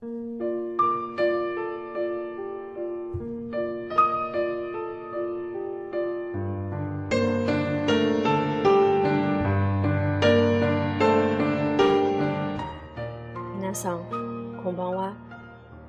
[0.00, 0.06] 皆
[13.74, 13.98] さん、
[14.62, 15.16] こんばんは。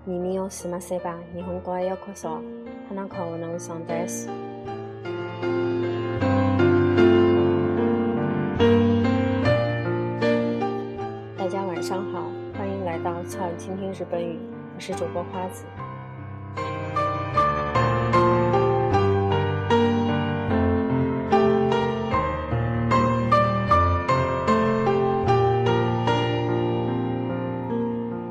[0.08, 2.42] 耳をすませば、日本語へようこそ。
[2.88, 4.26] 花の顔の女さんです。
[11.38, 12.49] 大家晚上好。
[12.60, 14.34] 欢迎来到《悄然倾听日本语》，
[14.76, 15.64] 我是主播花子。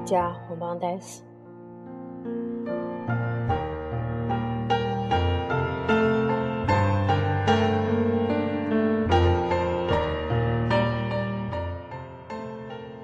[0.05, 1.23] 加红帮呆死。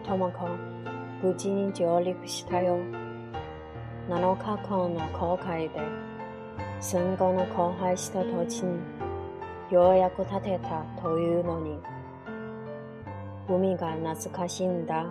[0.06, 0.83] 汤姆坑。
[1.24, 2.76] 無事に上陸したよ。
[4.10, 5.80] 7日間の航海で、
[6.82, 8.78] 戦後の荒廃した土地に、
[9.70, 11.78] ようやく建てたというのに、
[13.48, 15.06] 海が懐かしいんだ。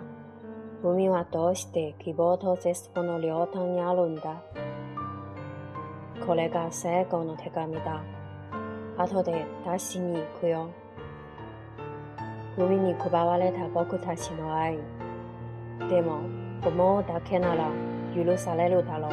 [0.84, 4.40] 海はどうして希望と絶望の両端にあるんだ。
[6.24, 8.00] これが最後の手紙だ。
[8.96, 10.70] 後で出しに行くよ。
[12.56, 14.78] 海に配われた僕たちの愛。
[15.78, 16.20] でも、
[16.64, 17.70] 思うだけなら
[18.14, 19.10] 許されるだろう。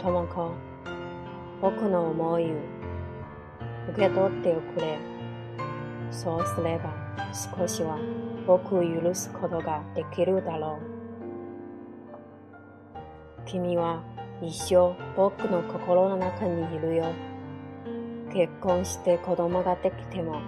[0.00, 0.52] ともこ、
[1.60, 2.46] 僕の思いを
[3.92, 4.96] 受け取ってくれ。
[6.10, 6.92] そうすれば
[7.58, 7.96] 少しは
[8.46, 10.78] 僕を許すことができるだろ
[12.54, 13.40] う。
[13.46, 14.02] 君は
[14.40, 17.12] 一生僕の心の中にいるよ。
[18.32, 20.40] 結婚して子供ができても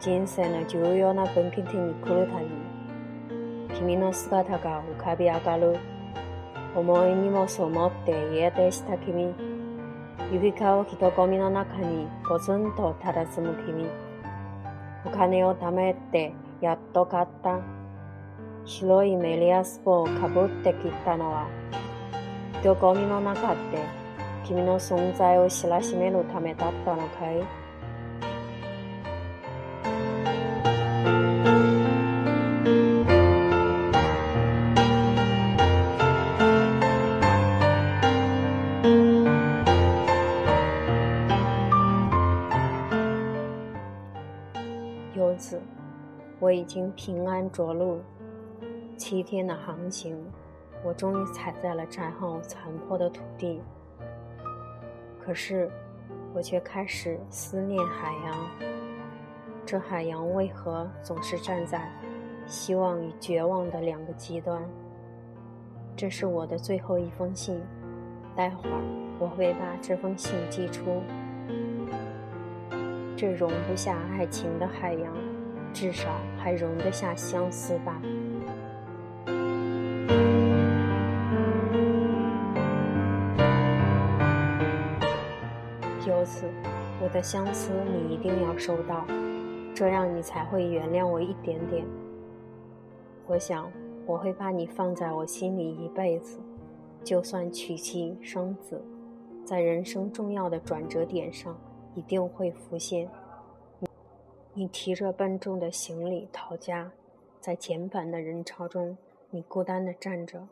[0.00, 2.46] 人生の重要な分岐点に来るたび
[3.74, 5.76] 君の姿が浮かび上がる。
[6.74, 9.34] 重い荷物を持って家出した君。
[10.32, 10.52] 行き交う
[10.86, 13.86] 人混みの中にポツンと佇む君。
[15.04, 17.60] お金を貯めてやっと買った。
[18.64, 21.48] 白いメリアスポをかぶってきたのは、
[22.60, 23.58] 人混みの中で
[24.46, 27.42] 君の存在を知らしめるためだったのかい
[45.38, 45.62] 次，
[46.40, 48.00] 我已经平安着陆，
[48.96, 50.18] 七天的航行，
[50.84, 53.60] 我终于踩在了战后残破的土地。
[55.24, 55.70] 可是，
[56.34, 58.34] 我却开始思念海洋。
[59.64, 61.88] 这海洋为何总是站在
[62.46, 64.60] 希望与绝望的两个极端？
[65.94, 67.60] 这是我的最后一封信，
[68.34, 68.80] 待会儿
[69.20, 70.84] 我会把这封信寄出。
[73.20, 75.12] 这容不下爱情的海洋，
[75.72, 76.08] 至少
[76.38, 78.00] 还容得下相思吧。
[86.06, 86.46] 由此，
[87.02, 89.04] 我的相思你一定要收到，
[89.74, 91.84] 这样你才会原谅我一点点。
[93.26, 93.68] 我想，
[94.06, 96.38] 我会把你放在我心里一辈子，
[97.02, 98.80] 就算娶妻生子，
[99.44, 101.52] 在人生重要的转折点上。
[101.98, 103.08] 一定会浮现。
[104.54, 106.92] 你提着笨重的行李逃家，
[107.40, 108.96] 在简版的人潮中，
[109.30, 110.46] 你孤单的站着。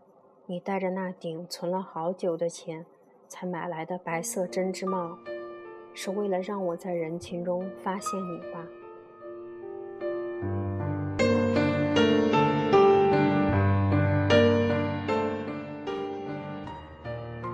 [0.47, 2.87] 你戴着那顶存了好久的钱
[3.29, 5.17] 才买来的白色针织帽，
[5.95, 8.67] 是为了让我在人群中发现你吧？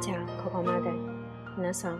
[0.00, 0.90] 家，可把妈带，
[1.58, 1.94] 那啥？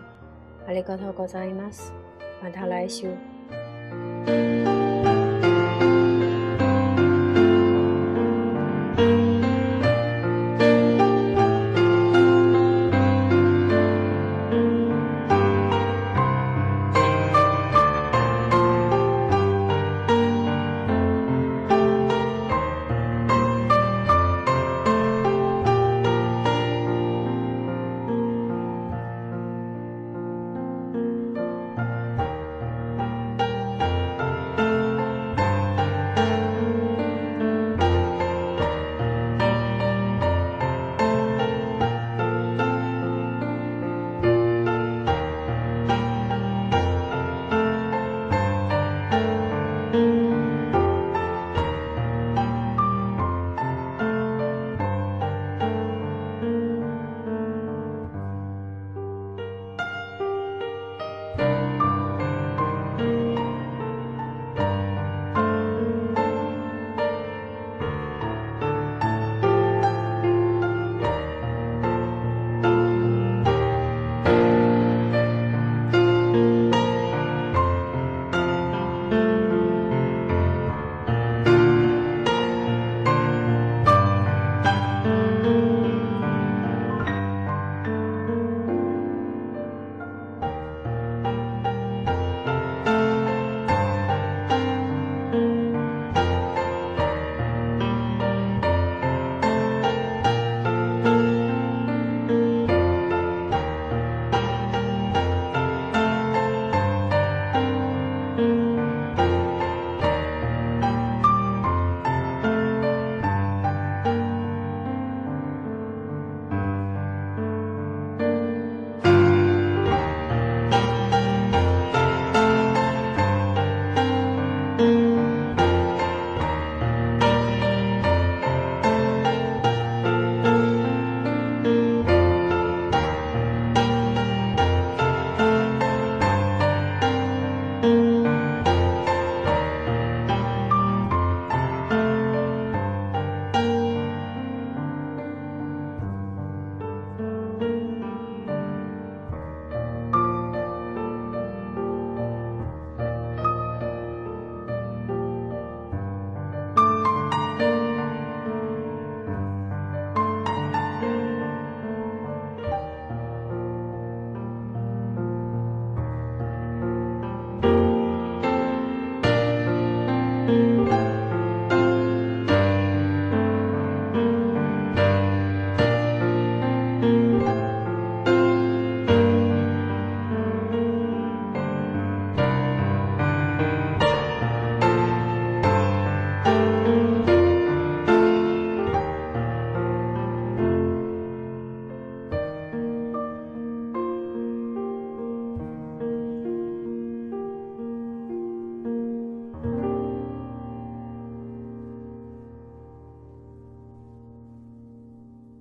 [0.67, 1.93] ありがとうございます。
[2.41, 4.82] また来週。